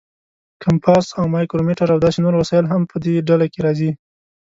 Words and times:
کمپاس 0.63 1.05
او 1.17 1.23
مایکرومیټر 1.33 1.87
او 1.91 1.99
داسې 2.05 2.19
نور 2.25 2.33
وسایل 2.41 2.65
هم 2.69 2.81
په 2.91 2.95
دې 3.03 3.15
ډله 3.29 3.45
کې 3.53 3.59
راځي. 3.65 3.91